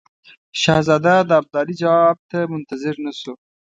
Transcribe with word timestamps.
شهزاده 0.61 1.15
د 1.29 1.31
ابدالي 1.41 1.73
جواب 1.83 2.17
ته 2.29 2.39
منتظر 2.53 2.95
نه 3.05 3.11
شو. 3.19 3.33